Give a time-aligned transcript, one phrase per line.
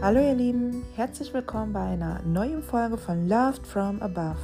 [0.00, 4.38] Hallo ihr Lieben, herzlich willkommen bei einer neuen Folge von Loved from Above,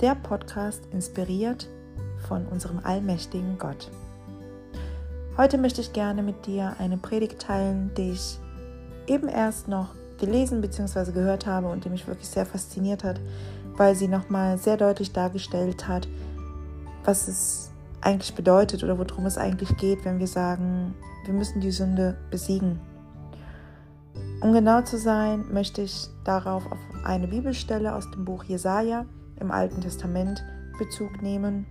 [0.00, 1.68] der Podcast inspiriert
[2.28, 3.90] von unserem allmächtigen Gott.
[5.36, 8.38] Heute möchte ich gerne mit dir eine Predigt teilen, die ich
[9.08, 9.88] eben erst noch
[10.20, 11.10] gelesen bzw.
[11.10, 13.20] gehört habe und die mich wirklich sehr fasziniert hat,
[13.76, 16.06] weil sie nochmal sehr deutlich dargestellt hat,
[17.04, 17.72] was es
[18.02, 20.94] eigentlich bedeutet oder worum es eigentlich geht, wenn wir sagen,
[21.24, 22.78] wir müssen die Sünde besiegen.
[24.40, 29.06] Um genau zu sein, möchte ich darauf auf eine Bibelstelle aus dem Buch Jesaja
[29.40, 30.44] im Alten Testament
[30.78, 31.66] Bezug nehmen.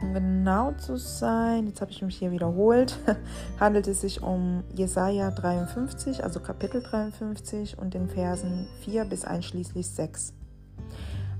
[0.00, 2.96] Um genau zu sein, jetzt habe ich mich hier wiederholt,
[3.60, 9.90] handelt es sich um Jesaja 53, also Kapitel 53 und den Versen 4 bis einschließlich
[9.90, 10.32] 6.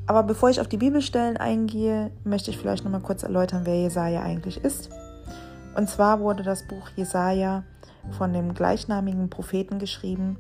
[0.07, 3.81] Aber bevor ich auf die Bibelstellen eingehe, möchte ich vielleicht noch mal kurz erläutern, wer
[3.81, 4.91] Jesaja eigentlich ist.
[5.77, 7.63] Und zwar wurde das Buch Jesaja
[8.11, 10.39] von dem gleichnamigen Propheten geschrieben,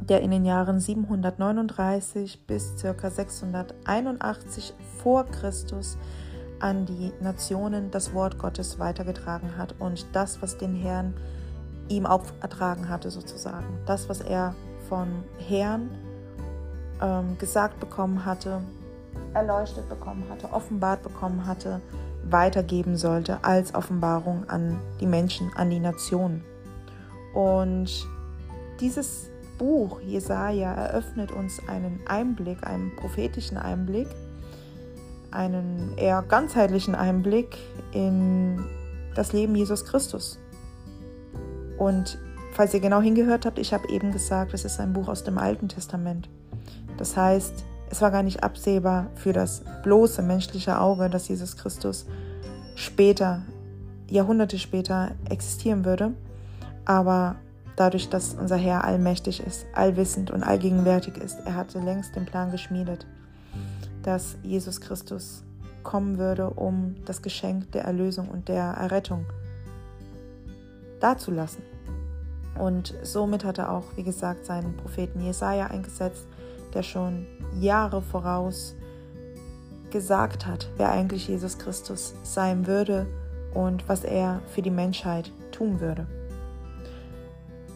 [0.00, 3.10] der in den Jahren 739 bis ca.
[3.10, 5.98] 681 vor Christus
[6.58, 11.14] an die Nationen das Wort Gottes weitergetragen hat und das, was den Herrn
[11.88, 13.66] ihm aufertragen hatte, sozusagen.
[13.86, 14.54] Das, was er
[14.88, 15.90] von Herrn
[17.00, 18.60] ähm, gesagt bekommen hatte,
[19.34, 21.80] erleuchtet bekommen hatte, offenbart bekommen hatte,
[22.24, 26.44] weitergeben sollte als Offenbarung an die Menschen, an die Nationen.
[27.34, 28.06] Und
[28.80, 34.08] dieses Buch Jesaja eröffnet uns einen Einblick, einen prophetischen Einblick,
[35.30, 37.58] einen eher ganzheitlichen Einblick
[37.92, 38.64] in
[39.14, 40.38] das Leben Jesus Christus.
[41.78, 42.18] Und
[42.52, 45.38] falls ihr genau hingehört habt, ich habe eben gesagt, es ist ein Buch aus dem
[45.38, 46.28] Alten Testament.
[46.96, 52.06] Das heißt, es war gar nicht absehbar für das bloße menschliche Auge, dass Jesus Christus
[52.76, 53.42] später,
[54.08, 56.12] Jahrhunderte später existieren würde.
[56.90, 57.36] Aber
[57.76, 62.50] dadurch, dass unser Herr allmächtig ist, allwissend und allgegenwärtig ist, er hatte längst den Plan
[62.50, 63.06] geschmiedet,
[64.02, 65.44] dass Jesus Christus
[65.84, 69.24] kommen würde, um das Geschenk der Erlösung und der Errettung
[70.98, 71.62] dazulassen.
[72.58, 76.26] Und somit hat er auch, wie gesagt, seinen Propheten Jesaja eingesetzt,
[76.74, 77.24] der schon
[77.60, 78.74] Jahre voraus
[79.90, 83.06] gesagt hat, wer eigentlich Jesus Christus sein würde
[83.54, 86.08] und was er für die Menschheit tun würde.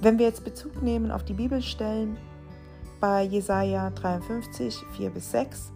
[0.01, 2.17] Wenn wir jetzt Bezug nehmen auf die Bibelstellen,
[3.01, 5.73] bei Jesaja 53, 4 bis 6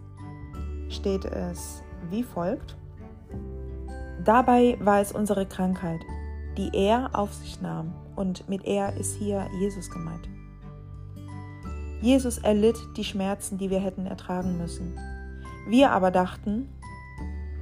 [0.89, 2.75] steht es wie folgt:
[4.23, 6.01] Dabei war es unsere Krankheit,
[6.57, 10.27] die er auf sich nahm, und mit er ist hier Jesus gemeint.
[12.01, 14.97] Jesus erlitt die Schmerzen, die wir hätten ertragen müssen.
[15.67, 16.69] Wir aber dachten,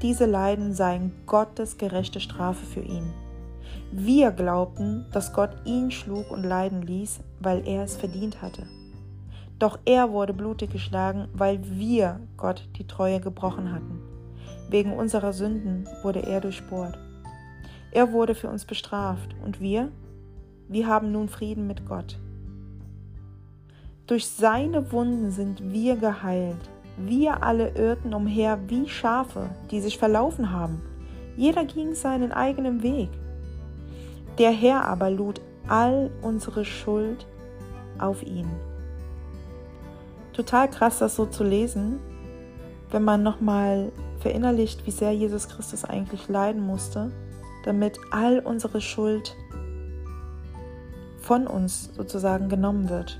[0.01, 3.11] diese Leiden seien Gottes gerechte Strafe für ihn.
[3.91, 8.63] Wir glaubten, dass Gott ihn schlug und leiden ließ, weil er es verdient hatte.
[9.59, 14.01] Doch er wurde blutig geschlagen, weil wir Gott die Treue gebrochen hatten.
[14.69, 16.99] Wegen unserer Sünden wurde er durchbohrt.
[17.91, 19.89] Er wurde für uns bestraft und wir,
[20.67, 22.19] wir haben nun Frieden mit Gott.
[24.05, 26.69] Durch seine Wunden sind wir geheilt.
[26.97, 30.81] Wir alle irrten umher wie Schafe, die sich verlaufen haben.
[31.37, 33.09] Jeder ging seinen eigenen Weg.
[34.37, 37.25] Der Herr aber lud all unsere Schuld
[37.99, 38.49] auf ihn.
[40.33, 41.99] Total krass, das so zu lesen,
[42.91, 47.11] wenn man nochmal verinnerlicht, wie sehr Jesus Christus eigentlich leiden musste,
[47.65, 49.35] damit all unsere Schuld
[51.19, 53.19] von uns sozusagen genommen wird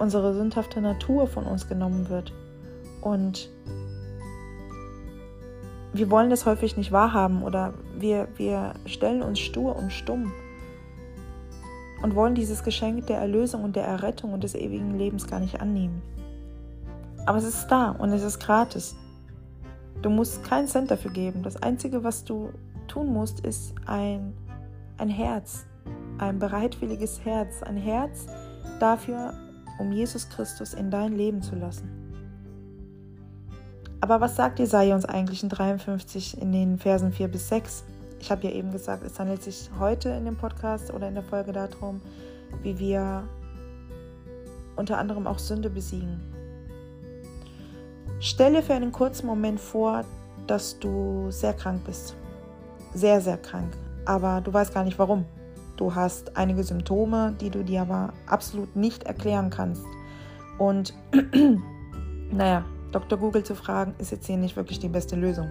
[0.00, 2.32] unsere sündhafte Natur von uns genommen wird.
[3.02, 3.50] Und
[5.92, 10.32] wir wollen das häufig nicht wahrhaben oder wir, wir stellen uns stur und stumm
[12.02, 15.60] und wollen dieses Geschenk der Erlösung und der Errettung und des ewigen Lebens gar nicht
[15.60, 16.02] annehmen.
[17.26, 18.96] Aber es ist da und es ist gratis.
[20.00, 21.42] Du musst keinen Cent dafür geben.
[21.42, 22.50] Das Einzige, was du
[22.88, 24.32] tun musst, ist ein,
[24.96, 25.66] ein Herz,
[26.18, 28.26] ein bereitwilliges Herz, ein Herz
[28.78, 29.34] dafür,
[29.78, 31.99] um Jesus Christus in dein Leben zu lassen.
[34.00, 37.84] Aber was sagt Jesaja uns eigentlich in 53 in den Versen 4 bis 6?
[38.18, 41.22] Ich habe ja eben gesagt, es handelt sich heute in dem Podcast oder in der
[41.22, 42.00] Folge darum,
[42.62, 43.24] wie wir
[44.76, 46.20] unter anderem auch Sünde besiegen.
[48.20, 50.04] Stelle für einen kurzen Moment vor,
[50.46, 52.14] dass du sehr krank bist.
[52.94, 53.72] Sehr, sehr krank.
[54.04, 55.24] Aber du weißt gar nicht warum.
[55.76, 59.84] Du hast einige Symptome, die du dir aber absolut nicht erklären kannst.
[60.58, 60.92] Und
[62.30, 63.18] naja, Dr.
[63.18, 65.48] Google zu fragen, ist jetzt hier nicht wirklich die beste Lösung.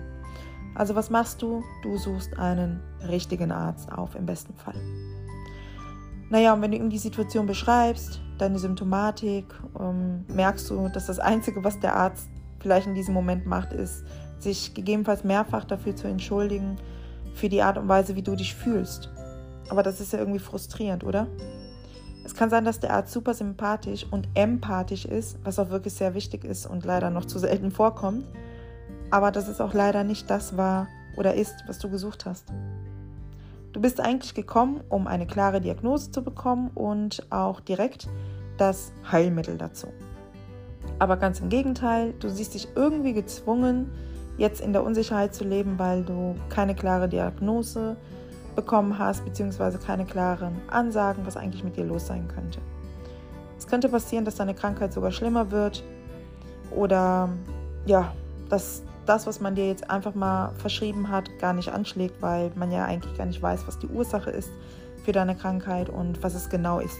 [0.75, 1.63] Also was machst du?
[1.81, 4.75] Du suchst einen richtigen Arzt auf, im besten Fall.
[6.29, 9.45] Naja, und wenn du ihm die Situation beschreibst, deine Symptomatik,
[9.79, 14.05] ähm, merkst du, dass das Einzige, was der Arzt vielleicht in diesem Moment macht, ist,
[14.37, 16.77] sich gegebenenfalls mehrfach dafür zu entschuldigen,
[17.33, 19.09] für die Art und Weise, wie du dich fühlst.
[19.69, 21.27] Aber das ist ja irgendwie frustrierend, oder?
[22.29, 26.13] Es kann sein, dass der Arzt super sympathisch und empathisch ist, was auch wirklich sehr
[26.13, 28.23] wichtig ist und leider noch zu selten vorkommt.
[29.09, 30.87] Aber dass es auch leider nicht das war
[31.17, 32.53] oder ist, was du gesucht hast.
[33.73, 38.07] Du bist eigentlich gekommen, um eine klare Diagnose zu bekommen und auch direkt
[38.59, 39.87] das Heilmittel dazu.
[40.99, 43.89] Aber ganz im Gegenteil, du siehst dich irgendwie gezwungen,
[44.37, 47.97] jetzt in der Unsicherheit zu leben, weil du keine klare Diagnose
[48.59, 52.59] bekommen hast, beziehungsweise keine klaren Ansagen, was eigentlich mit dir los sein könnte.
[53.57, 55.81] Es könnte passieren, dass deine Krankheit sogar schlimmer wird
[56.71, 57.29] oder
[57.85, 58.13] ja,
[58.49, 62.69] dass das, was man dir jetzt einfach mal verschrieben hat, gar nicht anschlägt, weil man
[62.69, 64.49] ja eigentlich gar nicht weiß, was die Ursache ist
[65.05, 66.99] für deine Krankheit und was es genau ist.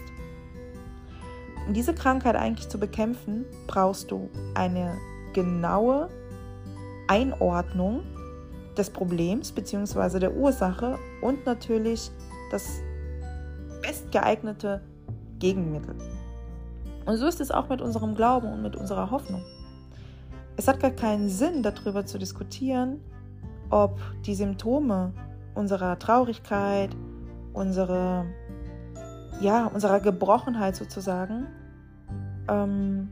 [1.66, 4.96] Um diese Krankheit eigentlich zu bekämpfen, brauchst du eine
[5.34, 6.08] genaue
[7.06, 8.02] Einordnung
[8.78, 10.20] des Problems bzw.
[10.20, 12.10] der Ursache und natürlich
[12.50, 12.80] das
[13.82, 14.80] bestgeeignete
[15.38, 15.94] Gegenmittel.
[17.06, 19.42] Und so ist es auch mit unserem Glauben und mit unserer Hoffnung.
[20.56, 23.00] Es hat gar keinen Sinn, darüber zu diskutieren,
[23.70, 25.12] ob die Symptome
[25.54, 26.94] unserer Traurigkeit,
[27.52, 28.26] unsere,
[29.40, 31.46] ja, unserer Gebrochenheit sozusagen,
[32.48, 33.08] ähm,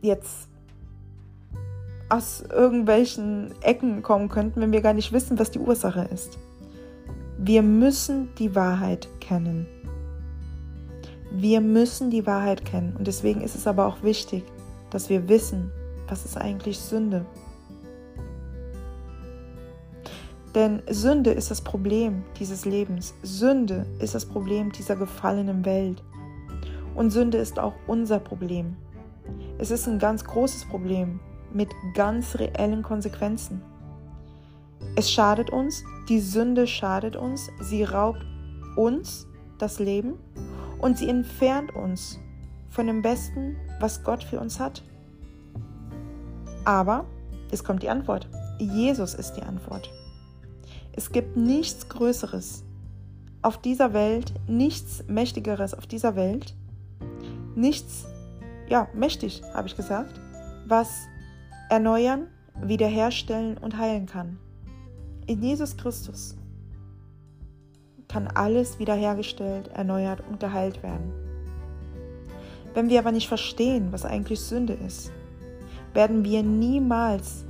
[0.00, 0.48] jetzt
[2.08, 6.38] aus irgendwelchen Ecken kommen könnten, wenn wir gar nicht wissen, was die Ursache ist.
[7.38, 9.66] Wir müssen die Wahrheit kennen.
[11.30, 14.44] Wir müssen die Wahrheit kennen und deswegen ist es aber auch wichtig,
[14.90, 15.70] dass wir wissen,
[16.08, 17.26] was ist eigentlich Sünde.
[20.54, 23.14] Denn Sünde ist das Problem dieses Lebens.
[23.22, 26.02] Sünde ist das Problem dieser gefallenen Welt.
[26.94, 28.76] Und Sünde ist auch unser Problem.
[29.58, 31.20] Es ist ein ganz großes Problem
[31.52, 33.62] mit ganz reellen Konsequenzen.
[34.96, 38.24] Es schadet uns, die Sünde schadet uns, sie raubt
[38.76, 39.26] uns
[39.58, 40.14] das Leben
[40.80, 42.18] und sie entfernt uns
[42.68, 44.82] von dem Besten, was Gott für uns hat.
[46.64, 47.06] Aber
[47.50, 48.28] es kommt die Antwort.
[48.58, 49.90] Jesus ist die Antwort.
[50.92, 52.64] Es gibt nichts Größeres
[53.42, 56.54] auf dieser Welt, nichts Mächtigeres auf dieser Welt,
[57.54, 58.06] nichts,
[58.68, 60.20] ja, mächtig, habe ich gesagt,
[60.66, 61.06] was
[61.68, 62.28] erneuern,
[62.60, 64.38] wiederherstellen und heilen kann.
[65.26, 66.36] In Jesus Christus
[68.08, 71.12] kann alles wiederhergestellt, erneuert und geheilt werden.
[72.74, 75.12] Wenn wir aber nicht verstehen, was eigentlich Sünde ist,
[75.94, 77.44] werden wir niemals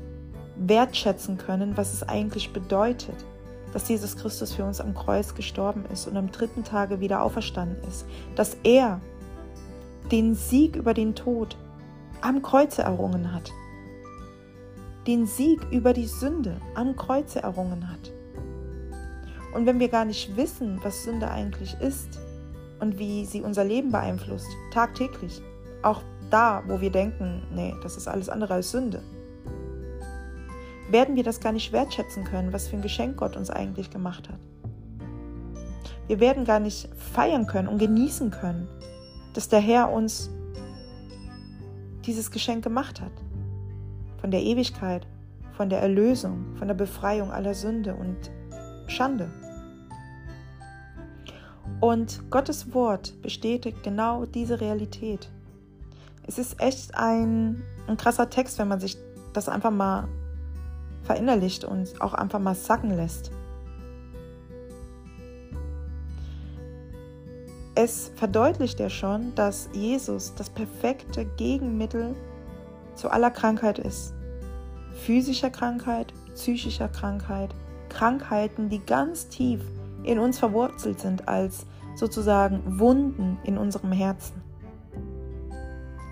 [0.56, 3.24] wertschätzen können, was es eigentlich bedeutet,
[3.72, 7.76] dass Jesus Christus für uns am Kreuz gestorben ist und am dritten Tage wieder auferstanden
[7.86, 9.00] ist, dass er
[10.10, 11.56] den Sieg über den Tod
[12.20, 13.52] am Kreuze errungen hat,
[15.08, 18.12] den Sieg über die Sünde am Kreuze errungen hat.
[19.54, 22.20] Und wenn wir gar nicht wissen, was Sünde eigentlich ist
[22.78, 25.40] und wie sie unser Leben beeinflusst, tagtäglich,
[25.82, 29.02] auch da, wo wir denken, nee, das ist alles andere als Sünde,
[30.90, 34.28] werden wir das gar nicht wertschätzen können, was für ein Geschenk Gott uns eigentlich gemacht
[34.28, 34.38] hat.
[36.06, 38.68] Wir werden gar nicht feiern können und genießen können,
[39.32, 40.28] dass der Herr uns
[42.04, 43.12] dieses Geschenk gemacht hat.
[44.20, 45.06] Von der Ewigkeit,
[45.52, 48.30] von der Erlösung, von der Befreiung aller Sünde und
[48.86, 49.30] Schande.
[51.80, 55.30] Und Gottes Wort bestätigt genau diese Realität.
[56.26, 58.96] Es ist echt ein, ein krasser Text, wenn man sich
[59.32, 60.08] das einfach mal
[61.04, 63.30] verinnerlicht und auch einfach mal sacken lässt.
[67.74, 72.16] Es verdeutlicht ja schon, dass Jesus das perfekte Gegenmittel
[72.98, 74.12] zu aller Krankheit ist.
[75.04, 77.54] Physischer Krankheit, psychischer Krankheit,
[77.88, 79.60] Krankheiten, die ganz tief
[80.02, 84.42] in uns verwurzelt sind als sozusagen Wunden in unserem Herzen.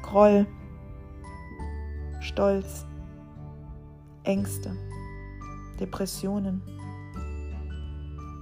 [0.02, 0.46] Groll,
[2.20, 2.86] Stolz,
[4.22, 4.76] Ängste,
[5.80, 6.62] Depressionen,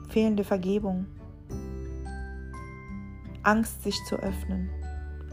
[0.08, 1.06] fehlende Vergebung,
[3.42, 4.70] Angst sich zu öffnen,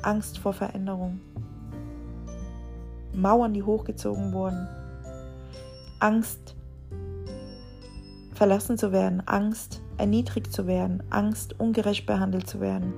[0.02, 1.22] Angst vor Veränderung,
[3.14, 4.68] Mauern, die hochgezogen wurden,
[6.00, 6.56] Angst
[8.34, 12.94] verlassen zu werden, Angst erniedrigt zu werden, Angst ungerecht behandelt zu werden.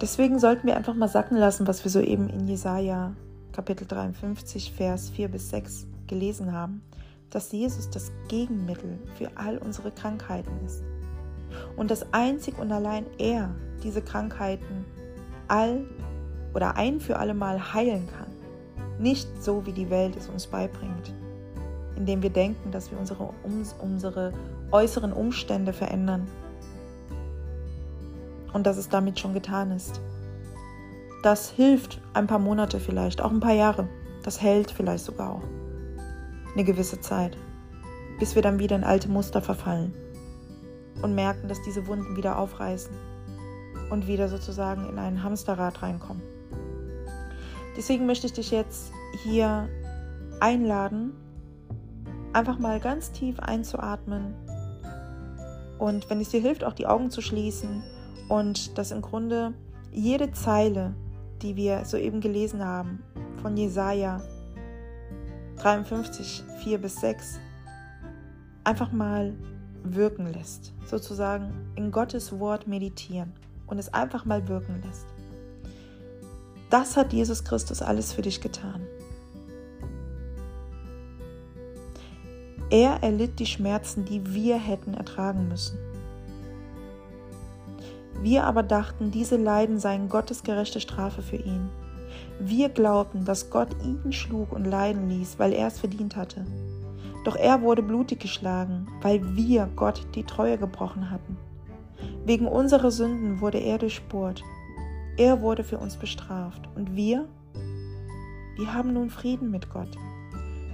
[0.00, 3.14] Deswegen sollten wir einfach mal sacken lassen, was wir soeben in Jesaja
[3.52, 6.82] Kapitel 53, Vers 4 bis 6 gelesen haben,
[7.30, 10.82] dass Jesus das Gegenmittel für all unsere Krankheiten ist.
[11.76, 14.84] und dass einzig und allein er diese Krankheiten
[15.48, 15.84] all
[16.56, 18.32] oder ein für alle Mal heilen kann.
[18.98, 21.12] Nicht so, wie die Welt es uns beibringt,
[21.96, 23.28] indem wir denken, dass wir unsere,
[23.82, 24.32] unsere
[24.72, 26.26] äußeren Umstände verändern
[28.54, 30.00] und dass es damit schon getan ist.
[31.22, 33.86] Das hilft ein paar Monate vielleicht, auch ein paar Jahre.
[34.22, 35.42] Das hält vielleicht sogar auch
[36.54, 37.36] eine gewisse Zeit,
[38.18, 39.92] bis wir dann wieder in alte Muster verfallen
[41.02, 42.94] und merken, dass diese Wunden wieder aufreißen
[43.90, 46.35] und wieder sozusagen in ein Hamsterrad reinkommen.
[47.76, 48.92] Deswegen möchte ich dich jetzt
[49.22, 49.68] hier
[50.40, 51.12] einladen,
[52.32, 54.34] einfach mal ganz tief einzuatmen
[55.78, 57.82] und wenn es dir hilft, auch die Augen zu schließen
[58.28, 59.54] und dass im Grunde
[59.92, 60.94] jede Zeile,
[61.42, 63.02] die wir soeben gelesen haben,
[63.42, 64.22] von Jesaja
[65.56, 67.40] 53, 4 bis 6,
[68.64, 69.34] einfach mal
[69.84, 70.72] wirken lässt.
[70.86, 73.32] Sozusagen in Gottes Wort meditieren
[73.66, 75.06] und es einfach mal wirken lässt.
[76.78, 78.82] Das hat Jesus Christus alles für dich getan.
[82.68, 85.78] Er erlitt die Schmerzen, die wir hätten ertragen müssen.
[88.20, 91.70] Wir aber dachten, diese Leiden seien Gottes gerechte Strafe für ihn.
[92.40, 96.44] Wir glaubten, dass Gott ihn schlug und leiden ließ, weil er es verdient hatte.
[97.24, 101.38] Doch er wurde blutig geschlagen, weil wir Gott die Treue gebrochen hatten.
[102.26, 104.44] Wegen unserer Sünden wurde er durchbohrt.
[105.16, 106.68] Er wurde für uns bestraft.
[106.74, 107.26] Und wir?
[108.56, 109.96] Wir haben nun Frieden mit Gott.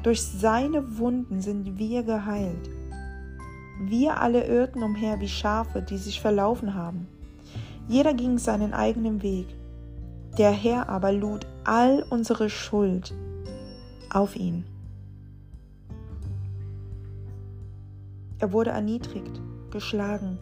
[0.02, 2.70] Durch seine Wunden sind wir geheilt.
[3.80, 7.06] Wir alle irrten umher wie Schafe, die sich verlaufen haben.
[7.88, 9.46] Jeder ging seinen eigenen Weg.
[10.38, 13.14] Der Herr aber lud all unsere Schuld
[14.12, 14.64] auf ihn.
[18.38, 20.38] Er wurde erniedrigt, geschlagen.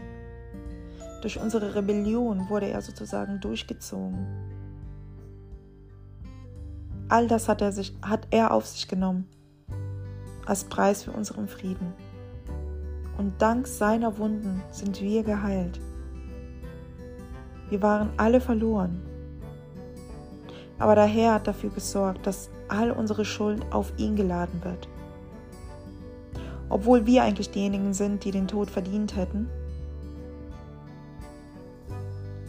[1.21, 4.27] Durch unsere Rebellion wurde er sozusagen durchgezogen.
[7.09, 9.29] All das hat er, sich, hat er auf sich genommen,
[10.47, 11.93] als Preis für unseren Frieden.
[13.19, 15.81] Und dank seiner Wunden sind wir geheilt.
[17.69, 19.03] Wir waren alle verloren.
[20.79, 24.89] Aber der Herr hat dafür gesorgt, dass all unsere Schuld auf ihn geladen wird.
[26.71, 29.51] Obwohl wir eigentlich diejenigen sind, die den Tod verdient hätten,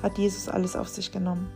[0.02, 1.50] hat Jesus alles auf sich genommen.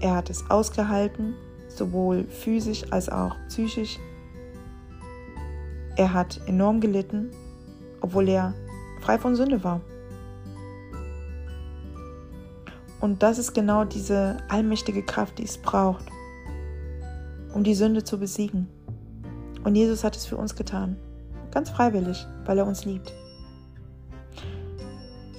[0.00, 1.34] Er hat es ausgehalten,
[1.68, 3.98] sowohl physisch als auch psychisch.
[5.96, 7.30] Er hat enorm gelitten,
[8.00, 8.54] obwohl er
[9.00, 9.80] frei von Sünde war.
[13.00, 16.06] Und das ist genau diese allmächtige Kraft, die es braucht,
[17.52, 18.68] um die Sünde zu besiegen.
[19.64, 20.96] Und Jesus hat es für uns getan.
[21.50, 23.12] Ganz freiwillig, weil er uns liebt.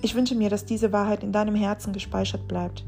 [0.02, 2.86] Ich wünsche mir, dass diese Wahrheit in deinem Herzen gespeichert bleibt.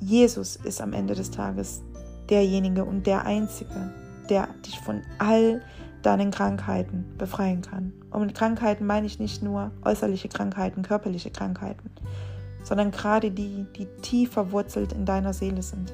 [0.00, 1.82] Jesus ist am Ende des Tages
[2.28, 3.92] derjenige und der Einzige,
[4.28, 5.62] der dich von all
[6.02, 7.92] deinen Krankheiten befreien kann.
[8.10, 11.90] Und mit Krankheiten meine ich nicht nur äußerliche Krankheiten, körperliche Krankheiten,
[12.62, 15.92] sondern gerade die, die tief verwurzelt in deiner Seele sind.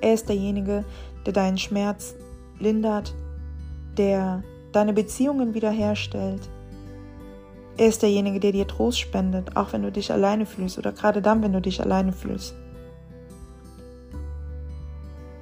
[0.00, 0.84] Er ist derjenige,
[1.26, 2.14] der deinen Schmerz
[2.58, 3.14] lindert,
[3.96, 4.42] der
[4.72, 6.48] deine Beziehungen wiederherstellt.
[7.76, 11.22] Er ist derjenige, der dir Trost spendet, auch wenn du dich alleine fühlst oder gerade
[11.22, 12.54] dann, wenn du dich alleine fühlst.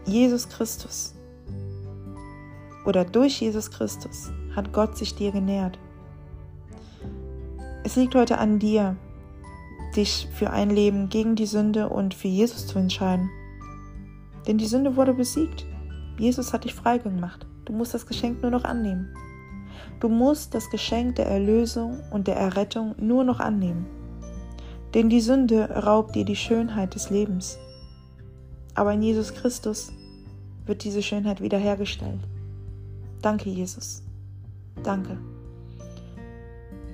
[0.06, 1.14] Jesus Christus
[2.84, 5.78] oder durch Jesus Christus hat Gott sich dir genährt.
[7.84, 8.96] Es liegt heute an dir,
[9.96, 13.30] dich für ein Leben gegen die Sünde und für Jesus zu entscheiden.
[14.46, 15.66] Denn die Sünde wurde besiegt.
[16.18, 17.46] Jesus hat dich frei gemacht.
[17.64, 19.14] Du musst das Geschenk nur noch annehmen.
[20.00, 23.86] Du musst das Geschenk der Erlösung und der Errettung nur noch annehmen.
[24.94, 27.58] Denn die Sünde raubt dir die Schönheit des Lebens.
[28.74, 29.92] Aber in Jesus Christus
[30.64, 32.20] wird diese Schönheit wiederhergestellt.
[33.20, 34.02] Danke, Jesus.
[34.82, 35.18] Danke.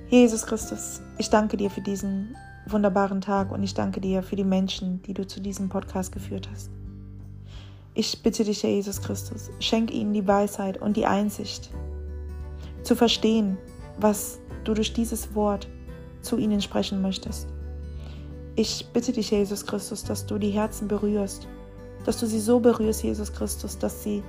[0.09, 2.35] Jesus Christus, ich danke dir für diesen
[2.65, 6.49] wunderbaren Tag und ich danke dir für die Menschen, die du zu diesem Podcast geführt
[6.51, 6.69] hast.
[7.93, 11.71] Ich bitte dich, Herr Jesus Christus, schenk ihnen die Weisheit und die Einsicht,
[12.87, 13.57] zu verstehen,
[13.99, 15.67] was du durch dieses Wort
[16.21, 17.47] zu ihnen sprechen möchtest.
[18.55, 21.47] Ich bitte dich, Jesus Christus, dass du die Herzen berührst,
[22.05, 24.23] dass du sie so berührst, Jesus Christus, dass sie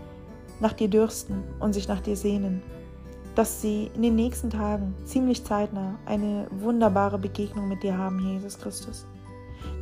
[0.60, 2.62] nach dir dürsten und sich nach dir sehnen
[3.38, 8.58] dass sie in den nächsten Tagen ziemlich zeitnah eine wunderbare Begegnung mit dir haben, Jesus
[8.58, 9.06] Christus.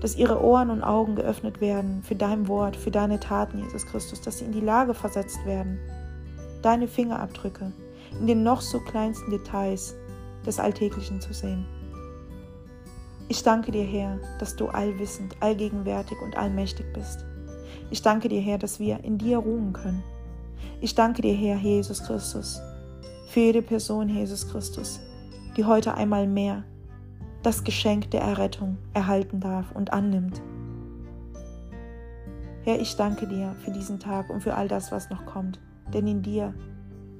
[0.02, 4.20] Dass ihre Ohren und Augen geöffnet werden für dein Wort, für deine Taten, Jesus Christus,
[4.20, 5.78] dass sie in die Lage versetzt werden,
[6.60, 7.72] deine Fingerabdrücke
[8.20, 9.94] in den noch so kleinsten Details
[10.44, 11.66] des Alltäglichen zu sehen.
[13.28, 17.24] Ich danke dir, Herr, dass du allwissend, allgegenwärtig und allmächtig bist.
[17.90, 20.02] Ich danke dir, Herr, dass wir in dir ruhen können.
[20.80, 22.60] Ich danke dir, Herr Jesus Christus,
[23.28, 25.00] für jede Person, Jesus Christus,
[25.56, 26.64] die heute einmal mehr
[27.42, 30.40] das Geschenk der Errettung erhalten darf und annimmt.
[32.62, 35.60] Herr, ich danke dir für diesen Tag und für all das, was noch kommt,
[35.94, 36.52] denn in dir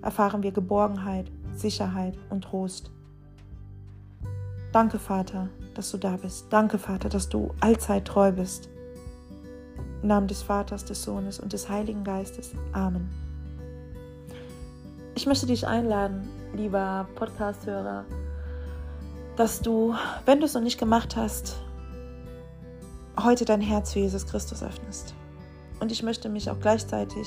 [0.06, 2.92] erfahren wir Geborgenheit, Sicherheit und Trost.
[4.72, 6.46] Danke, Vater, dass du da bist.
[6.50, 8.68] Danke, Vater, dass du allzeit treu bist.
[10.02, 12.52] Im Namen des Vaters, des Sohnes und des Heiligen Geistes.
[12.72, 13.08] Amen.
[15.16, 18.04] Ich möchte dich einladen, lieber Podcast-Hörer,
[19.34, 19.92] dass du,
[20.24, 21.56] wenn du es noch nicht gemacht hast,
[23.20, 25.14] heute dein Herz für Jesus Christus öffnest.
[25.80, 27.26] Und ich möchte mich auch gleichzeitig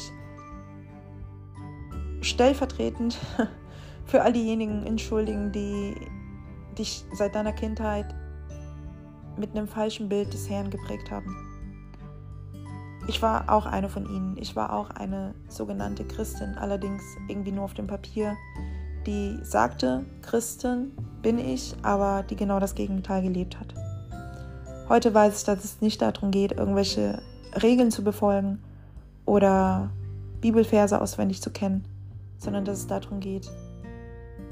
[2.21, 3.17] stellvertretend
[4.05, 5.95] für all diejenigen entschuldigen, die
[6.77, 8.13] dich seit deiner Kindheit
[9.37, 11.35] mit einem falschen Bild des Herrn geprägt haben.
[13.07, 14.37] Ich war auch eine von ihnen.
[14.37, 18.35] Ich war auch eine sogenannte Christin, allerdings irgendwie nur auf dem Papier,
[19.07, 23.73] die sagte, Christin bin ich, aber die genau das Gegenteil gelebt hat.
[24.89, 27.21] Heute weiß ich, dass es nicht darum geht, irgendwelche
[27.61, 28.61] Regeln zu befolgen
[29.25, 29.89] oder
[30.41, 31.85] Bibelverse auswendig zu kennen,
[32.39, 33.51] sondern dass es darum geht,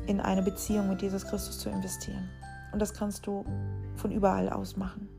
[0.05, 2.29] in eine Beziehung mit Jesus Christus zu investieren.
[2.71, 3.45] Und das kannst du
[3.95, 5.09] von überall aus machen.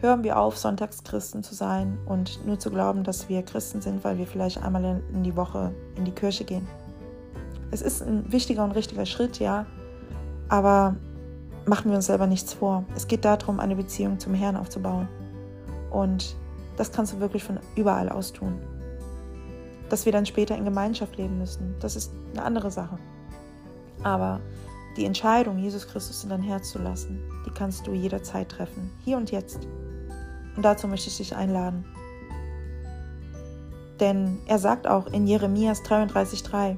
[0.00, 4.18] Hören wir auf, Sonntagschristen zu sein und nur zu glauben, dass wir Christen sind, weil
[4.18, 6.66] wir vielleicht einmal in die Woche in die Kirche gehen.
[7.70, 9.66] Es ist ein wichtiger und richtiger Schritt, ja,
[10.48, 10.96] aber
[11.66, 12.84] machen wir uns selber nichts vor.
[12.94, 15.08] Es geht darum, eine Beziehung zum Herrn aufzubauen.
[15.90, 16.36] Und
[16.76, 18.58] das kannst du wirklich von überall aus tun.
[19.94, 22.98] Dass wir dann später in Gemeinschaft leben müssen, das ist eine andere Sache.
[24.02, 24.40] Aber
[24.96, 29.16] die Entscheidung, Jesus Christus in dein Herz zu lassen, die kannst du jederzeit treffen, hier
[29.16, 29.68] und jetzt.
[30.56, 31.84] Und dazu möchte ich dich einladen.
[34.00, 36.76] Denn er sagt auch in Jeremias 33,3: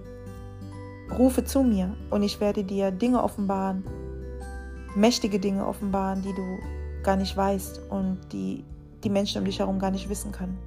[1.16, 3.82] Rufe zu mir und ich werde dir Dinge offenbaren,
[4.94, 6.58] mächtige Dinge offenbaren, die du
[7.02, 8.62] gar nicht weißt und die
[9.04, 10.58] die Menschen um dich herum gar nicht wissen können,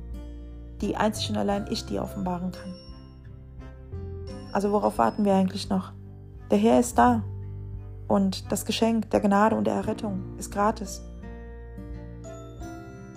[0.82, 2.74] die einzig und allein ich dir offenbaren kann.
[4.52, 5.92] Also worauf warten wir eigentlich noch?
[6.50, 7.24] Der Herr ist da
[8.08, 11.02] und das Geschenk der Gnade und der Errettung ist gratis.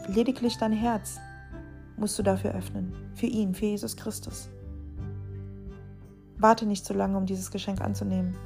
[0.09, 1.19] Lediglich dein Herz
[1.97, 4.49] musst du dafür öffnen, für ihn, für Jesus Christus.
[6.37, 8.37] Warte nicht zu lange, um dieses Geschenk anzunehmen,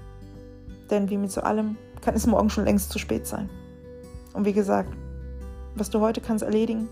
[0.91, 3.49] denn wie mit so allem kann es morgen schon längst zu spät sein.
[4.35, 4.93] Und wie gesagt,
[5.75, 6.89] was du heute kannst erledigen,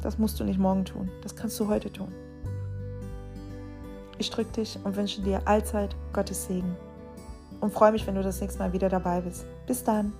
[0.00, 2.12] das musst du nicht morgen tun, das kannst du heute tun.
[4.18, 6.76] Ich drücke dich und wünsche dir allzeit Gottes Segen
[7.60, 9.46] und freue mich, wenn du das nächste Mal wieder dabei bist.
[9.66, 10.12] Bis dann.